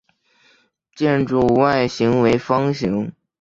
[0.95, 3.11] 建筑外形为方形。